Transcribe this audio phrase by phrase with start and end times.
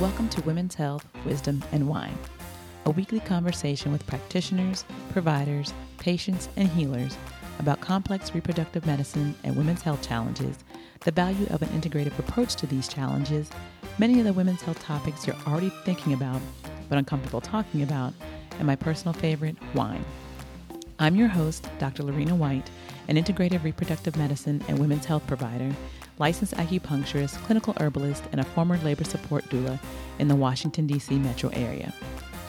[0.00, 2.16] Women's Health, Wisdom, and Wine,
[2.86, 7.16] a weekly conversation with practitioners, providers, patients, and healers
[7.58, 10.56] about complex reproductive medicine and women's health challenges,
[11.00, 13.50] the value of an integrative approach to these challenges,
[13.98, 16.40] many of the women's health topics you're already thinking about
[16.88, 18.14] but uncomfortable talking about,
[18.58, 20.04] and my personal favorite, wine.
[20.98, 22.02] I'm your host, Dr.
[22.02, 22.70] Lorena White,
[23.08, 25.74] an integrative reproductive medicine and women's health provider,
[26.18, 29.78] licensed acupuncturist, clinical herbalist, and a former labor support doula
[30.18, 31.18] in the Washington, D.C.
[31.18, 31.92] metro area.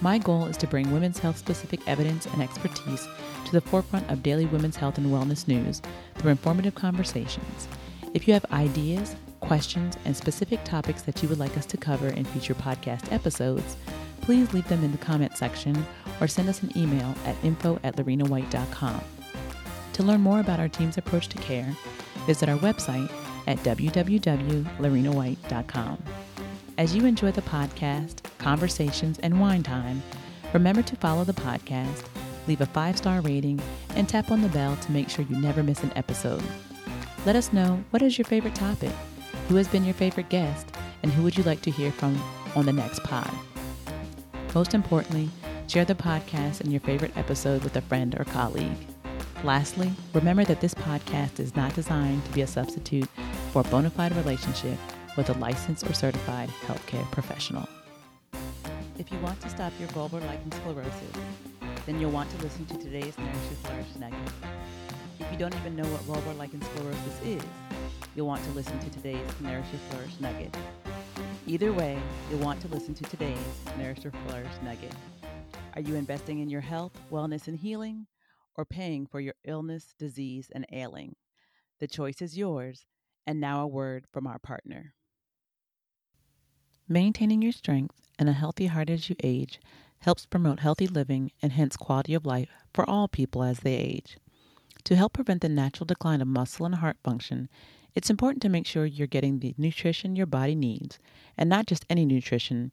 [0.00, 3.06] My goal is to bring women's health specific evidence and expertise
[3.44, 5.82] to the forefront of daily women's health and wellness news
[6.14, 7.68] through informative conversations.
[8.14, 12.08] If you have ideas, questions, and specific topics that you would like us to cover
[12.08, 13.76] in future podcast episodes,
[14.20, 15.84] please leave them in the comment section
[16.20, 19.00] or send us an email at info at lorenawhite.com.
[19.94, 21.76] To learn more about our team's approach to care,
[22.26, 23.10] visit our website
[23.46, 26.02] at www.lorenawhite.com.
[26.78, 30.02] As you enjoy the podcast, conversations, and wine time,
[30.52, 32.04] remember to follow the podcast,
[32.46, 33.60] leave a five star rating,
[33.96, 36.42] and tap on the bell to make sure you never miss an episode.
[37.26, 38.92] Let us know what is your favorite topic,
[39.48, 40.68] who has been your favorite guest,
[41.02, 42.18] and who would you like to hear from
[42.56, 43.30] on the next pod.
[44.54, 45.28] Most importantly,
[45.68, 48.86] share the podcast and your favorite episode with a friend or colleague.
[49.44, 53.08] Lastly, remember that this podcast is not designed to be a substitute
[53.50, 54.78] for a bona fide relationship
[55.16, 57.68] with a licensed or certified healthcare professional.
[58.96, 61.20] If you want to stop your vulvar lichen sclerosus,
[61.84, 64.32] then you'll want to listen to today's Nourish Your Flourish Nugget.
[65.18, 67.42] If you don't even know what vulvar lichen sclerosus is,
[68.14, 70.54] you'll want to listen to today's Nourish Your Flourish Nugget.
[71.46, 71.98] Either way,
[72.30, 73.36] you'll want to listen to today's
[73.76, 74.94] Nourish Your Flourish Nugget.
[75.74, 78.06] Are you investing in your health, wellness, and healing,
[78.56, 81.16] or paying for your illness, disease, and ailing?
[81.80, 82.84] The choice is yours.
[83.30, 84.92] And now a word from our partner.
[86.88, 89.60] Maintaining your strength and a healthy heart as you age
[90.00, 94.18] helps promote healthy living and hence quality of life for all people as they age.
[94.82, 97.48] To help prevent the natural decline of muscle and heart function,
[97.94, 100.98] it's important to make sure you're getting the nutrition your body needs,
[101.38, 102.72] and not just any nutrition,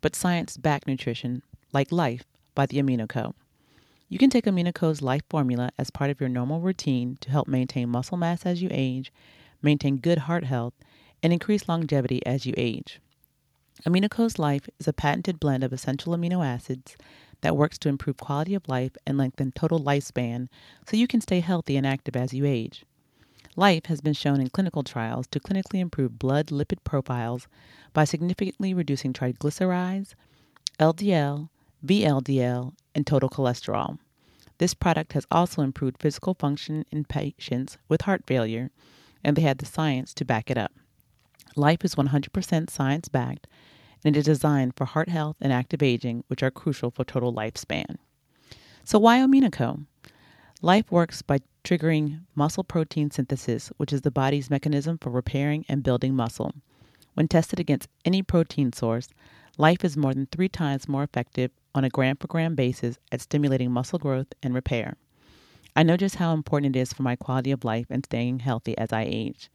[0.00, 2.22] but science backed nutrition like Life
[2.54, 3.34] by the Amino Co.
[4.08, 7.48] You can take Amino Co.'s Life formula as part of your normal routine to help
[7.48, 9.12] maintain muscle mass as you age,
[9.66, 10.72] maintain good heart health,
[11.22, 13.00] and increase longevity as you age.
[13.84, 16.96] AminoCo's Life is a patented blend of essential amino acids
[17.42, 20.48] that works to improve quality of life and lengthen total lifespan
[20.88, 22.84] so you can stay healthy and active as you age.
[23.56, 27.48] Life has been shown in clinical trials to clinically improve blood lipid profiles
[27.92, 30.14] by significantly reducing triglycerides,
[30.78, 31.48] LDL,
[31.84, 33.98] VLDL, and total cholesterol.
[34.58, 38.70] This product has also improved physical function in patients with heart failure,
[39.26, 40.72] and they had the science to back it up.
[41.54, 43.46] Life is 100% science backed
[44.02, 47.34] and it is designed for heart health and active aging, which are crucial for total
[47.34, 47.96] lifespan.
[48.84, 49.84] So, why AminoCo?
[50.62, 55.82] Life works by triggering muscle protein synthesis, which is the body's mechanism for repairing and
[55.82, 56.52] building muscle.
[57.14, 59.08] When tested against any protein source,
[59.58, 63.22] Life is more than three times more effective on a gram per gram basis at
[63.22, 64.96] stimulating muscle growth and repair.
[65.76, 68.76] I know just how important it is for my quality of life and staying healthy
[68.78, 69.50] as I age.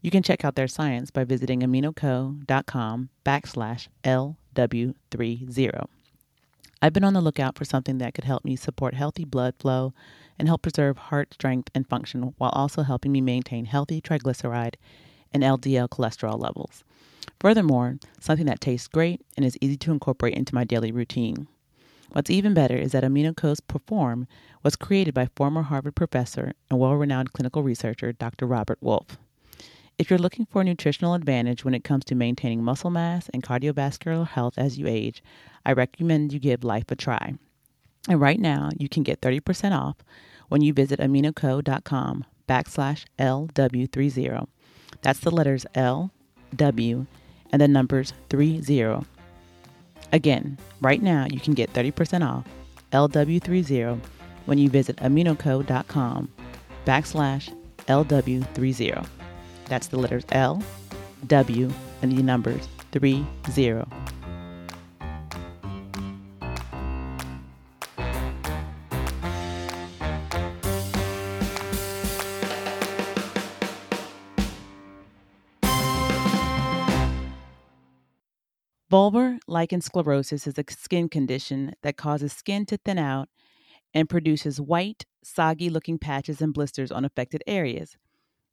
[0.00, 5.84] You can check out their science by visiting aminoco.com backslash LW30.
[6.80, 9.92] I've been on the lookout for something that could help me support healthy blood flow
[10.38, 14.76] and help preserve heart strength and function while also helping me maintain healthy triglyceride
[15.34, 16.82] and LDL cholesterol levels.
[17.40, 21.46] Furthermore, something that tastes great and is easy to incorporate into my daily routine.
[22.10, 24.26] What's even better is that AminoCo's Perform
[24.62, 28.46] was created by former Harvard professor and well renowned clinical researcher Dr.
[28.46, 29.18] Robert Wolfe.
[29.98, 33.42] If you're looking for a nutritional advantage when it comes to maintaining muscle mass and
[33.42, 35.22] cardiovascular health as you age,
[35.66, 37.34] I recommend you give life a try.
[38.08, 39.96] And right now, you can get 30% off
[40.48, 44.46] when you visit aminoco.com backslash LW30.
[45.02, 46.12] That's the letters L,
[46.56, 47.06] W,
[47.50, 49.04] and the numbers 30.
[50.12, 52.46] Again, right now, you can get 30% off
[52.92, 54.00] LW30
[54.46, 56.30] when you visit aminoco.com
[56.86, 57.54] backslash
[57.86, 59.06] LW30.
[59.66, 60.62] That's the letters L,
[61.26, 61.70] W,
[62.02, 63.26] and the numbers 30.
[78.90, 83.28] Vulvar lichen sclerosus is a skin condition that causes skin to thin out
[83.94, 87.96] and produces white, soggy looking patches and blisters on affected areas.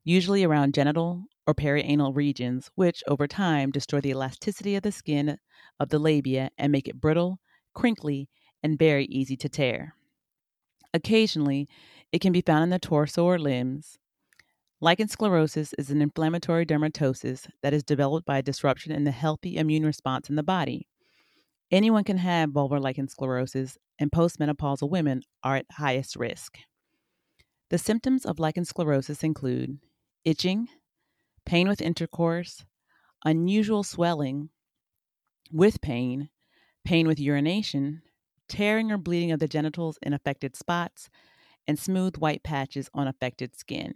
[0.04, 5.38] usually around genital or perianal regions, which over time destroy the elasticity of the skin
[5.80, 7.40] of the labia and make it brittle,
[7.74, 8.30] crinkly,
[8.64, 9.96] and very easy to tear.
[10.94, 11.68] Occasionally,
[12.12, 14.00] it can be found in the torso or limbs.
[14.86, 19.58] Lichen sclerosus is an inflammatory dermatosis that is developed by a disruption in the healthy
[19.58, 20.88] immune response in the body.
[21.72, 26.60] Anyone can have vulvar lichen sclerosus, and postmenopausal women are at highest risk.
[27.72, 29.80] The symptoms of lichen sclerosus include
[30.24, 30.68] itching,
[31.48, 32.64] pain with intercourse,
[33.26, 34.50] unusual swelling
[35.52, 36.30] with pain,
[36.84, 38.04] pain with urination,
[38.48, 41.10] tearing or bleeding of the genitals in affected spots,
[41.68, 43.96] and smooth white patches on affected skin.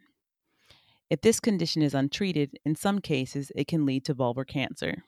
[1.09, 5.03] If this condition is untreated, in some cases it can lead to vulvar cancer.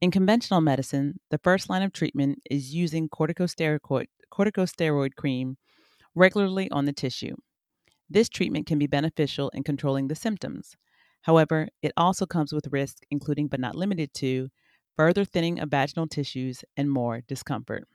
[0.00, 5.56] In conventional medicine, the first line of treatment is using corticosteroid, corticosteroid cream
[6.14, 7.36] regularly on the tissue.
[8.10, 10.76] This treatment can be beneficial in controlling the symptoms.
[11.22, 14.48] However, it also comes with risk, including but not limited to
[14.96, 17.86] further thinning of vaginal tissues and more discomfort.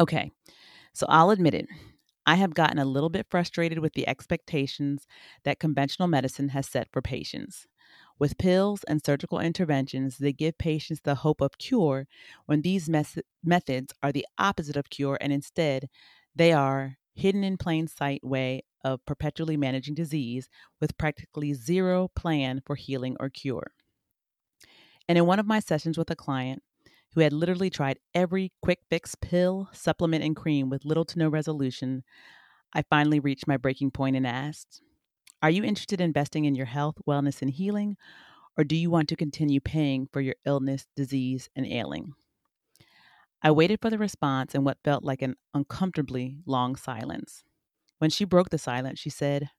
[0.00, 0.30] Okay,
[0.92, 1.68] so I'll admit it.
[2.26, 5.06] I have gotten a little bit frustrated with the expectations
[5.44, 7.66] that conventional medicine has set for patients.
[8.18, 12.06] With pills and surgical interventions, they give patients the hope of cure
[12.46, 15.88] when these mes- methods are the opposite of cure and instead
[16.34, 20.48] they are hidden in plain sight way of perpetually managing disease
[20.80, 23.72] with practically zero plan for healing or cure.
[25.08, 26.62] And in one of my sessions with a client,
[27.14, 31.28] who had literally tried every quick fix pill, supplement, and cream with little to no
[31.28, 32.02] resolution,
[32.72, 34.82] I finally reached my breaking point and asked,
[35.42, 37.96] Are you interested in investing in your health, wellness, and healing?
[38.58, 42.14] Or do you want to continue paying for your illness, disease, and ailing?
[43.42, 47.44] I waited for the response in what felt like an uncomfortably long silence.
[47.98, 49.50] When she broke the silence, she said,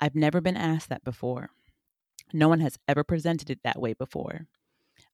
[0.00, 1.50] I've never been asked that before.
[2.32, 4.46] No one has ever presented it that way before.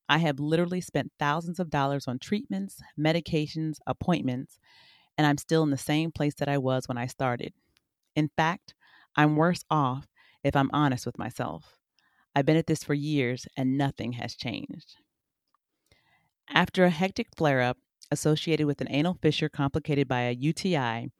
[0.09, 4.59] I have literally spent thousands of dollars on treatments, medications, appointments,
[5.19, 7.53] and I'm still in the same place that I was when I started.
[8.15, 8.75] In fact,
[9.17, 10.07] I'm worse off
[10.45, 11.77] if I'm honest with myself.
[12.35, 14.97] I've been at this for years and nothing has changed.
[16.49, 17.79] After a hectic flare up
[18.11, 21.11] associated with an anal fissure complicated by a UTI,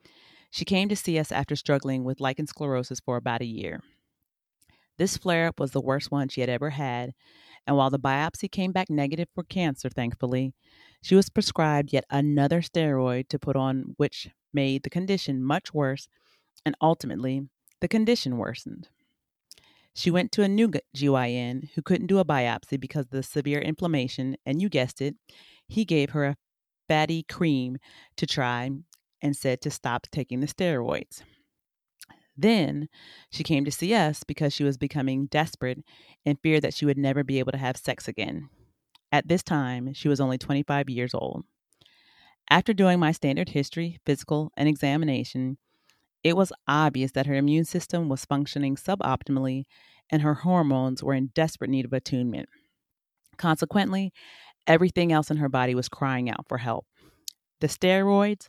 [0.51, 3.81] she came to see us after struggling with lichen sclerosus for about a year.
[4.99, 7.13] This flare up was the worst one she had ever had,
[7.67, 10.53] and while the biopsy came back negative for cancer, thankfully,
[11.03, 16.09] she was prescribed yet another steroid to put on, which made the condition much worse,
[16.65, 17.49] and ultimately,
[17.81, 18.89] the condition worsened.
[19.95, 23.61] She went to a new GYN who couldn't do a biopsy because of the severe
[23.61, 25.17] inflammation, and you guessed it,
[25.69, 26.37] he gave her a
[26.87, 27.79] fatty cream
[28.17, 28.71] to try
[29.23, 31.23] and said to stop taking the steroids.
[32.37, 32.89] Then
[33.31, 35.79] she came to see us because she was becoming desperate
[36.25, 38.51] and feared that she would never be able to have sex again.
[39.11, 41.45] At this time, she was only 25 years old.
[42.51, 45.59] After doing my standard history, physical, and examination,
[46.23, 49.65] it was obvious that her immune system was functioning suboptimally
[50.11, 52.49] and her hormones were in desperate need of attunement.
[53.37, 54.13] Consequently,
[54.67, 56.87] everything else in her body was crying out for help.
[57.61, 58.49] The steroids,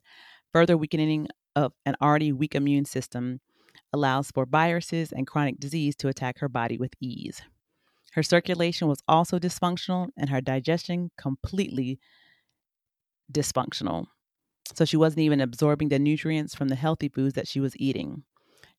[0.54, 3.40] further weakening of an already weak immune system,
[3.94, 7.42] allows for viruses and chronic disease to attack her body with ease.
[8.14, 12.00] Her circulation was also dysfunctional and her digestion completely
[13.32, 14.08] dysfunctional.
[14.74, 18.24] So she wasn't even absorbing the nutrients from the healthy foods that she was eating.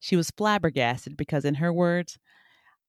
[0.00, 2.18] She was flabbergasted because, in her words,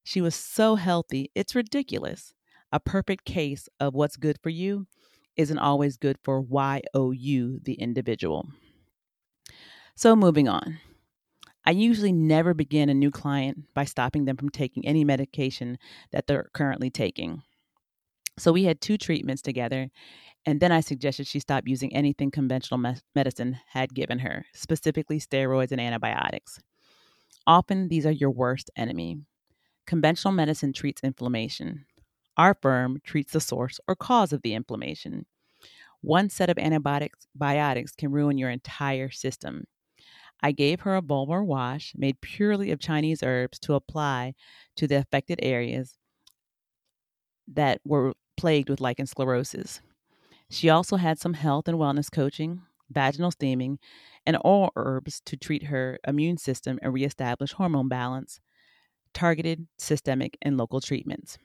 [0.03, 2.33] she was so healthy, it's ridiculous.
[2.71, 4.87] A perfect case of what's good for you
[5.35, 8.49] isn't always good for YOU, the individual.
[9.95, 10.79] So, moving on.
[11.65, 15.77] I usually never begin a new client by stopping them from taking any medication
[16.11, 17.43] that they're currently taking.
[18.37, 19.89] So we had two treatments together,
[20.45, 25.19] and then I suggested she stop using anything conventional me- medicine had given her, specifically
[25.19, 26.59] steroids and antibiotics.
[27.45, 29.17] Often these are your worst enemy.
[29.85, 31.85] Conventional medicine treats inflammation.
[32.37, 35.25] Our firm treats the source or cause of the inflammation.
[36.01, 39.65] One set of antibiotics can ruin your entire system.
[40.41, 44.35] I gave her a vulvar wash made purely of Chinese herbs to apply
[44.75, 45.97] to the affected areas
[47.47, 49.81] that were plagued with lichen sclerosus.
[50.49, 53.79] She also had some health and wellness coaching, vaginal steaming,
[54.25, 58.39] and oral herbs to treat her immune system and reestablish hormone balance,
[59.13, 61.37] targeted, systemic, and local treatments.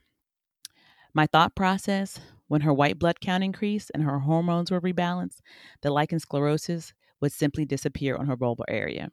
[1.12, 5.40] My thought process when her white blood count increased and her hormones were rebalanced,
[5.82, 9.11] the lichen sclerosus would simply disappear on her vulvar area.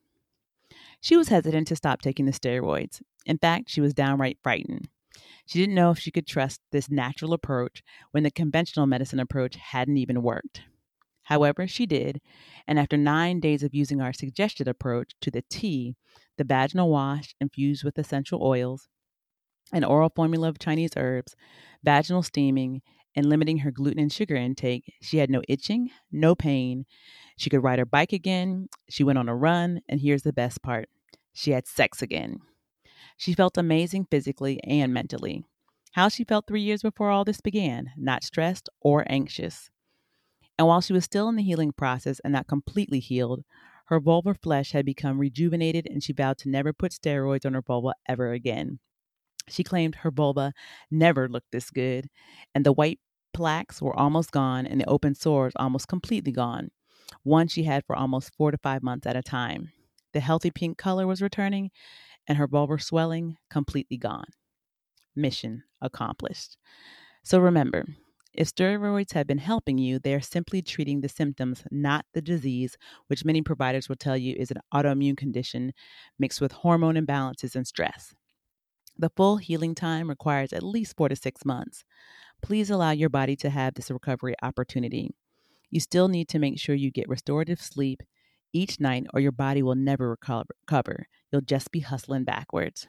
[1.02, 3.02] She was hesitant to stop taking the steroids.
[3.26, 4.90] In fact, she was downright frightened.
[5.46, 9.56] She didn't know if she could trust this natural approach when the conventional medicine approach
[9.56, 10.62] hadn't even worked.
[11.24, 12.22] However, she did,
[12.68, 15.96] and after nine days of using our suggested approach to the T,
[16.38, 18.88] the vaginal wash infused with essential oils,
[19.72, 21.36] an oral formula of Chinese herbs,
[21.84, 22.82] vaginal steaming,
[23.16, 26.86] and limiting her gluten and sugar intake, she had no itching, no pain.
[27.38, 28.70] She could ride her bike again.
[28.90, 29.82] She went on a run.
[29.90, 30.90] And here's the best part
[31.34, 32.40] she had sex again.
[33.18, 35.44] She felt amazing physically and mentally.
[35.94, 39.70] How she felt three years before all this began, not stressed or anxious.
[40.58, 43.44] And while she was still in the healing process and not completely healed,
[43.88, 47.62] her vulvar flesh had become rejuvenated and she vowed to never put steroids on her
[47.62, 48.80] vulva ever again.
[49.48, 50.54] She claimed her vulva
[50.90, 52.10] never looked this good,
[52.54, 53.00] and the white
[53.34, 56.70] plaques were almost gone and the open sores almost completely gone,
[57.24, 59.72] one she had for almost four to five months at a time.
[60.14, 61.72] The healthy pink color was returning,
[62.28, 64.26] and her vulvar swelling completely gone.
[65.16, 66.58] Mission accomplished.
[67.24, 67.86] So remember,
[68.34, 72.78] if steroids have been helping you, they are simply treating the symptoms, not the disease,
[73.08, 75.74] which many providers will tell you is an autoimmune condition
[76.18, 78.14] mixed with hormone imbalances and stress.
[78.98, 81.84] The full healing time requires at least four to six months.
[82.42, 85.12] Please allow your body to have this recovery opportunity.
[85.70, 88.04] You still need to make sure you get restorative sleep
[88.54, 91.08] each night, or your body will never recover.
[91.32, 92.88] You'll just be hustling backwards.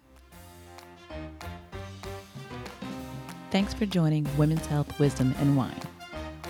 [3.50, 5.80] Thanks for joining Women's Health, Wisdom, and Wine.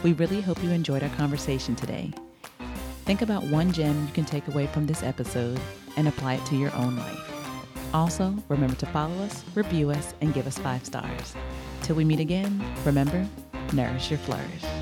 [0.03, 2.13] We really hope you enjoyed our conversation today.
[3.05, 5.61] Think about one gem you can take away from this episode
[5.97, 7.32] and apply it to your own life.
[7.95, 11.35] Also, remember to follow us, review us, and give us five stars.
[11.83, 13.27] Till we meet again, remember,
[13.73, 14.82] nourish your flourish.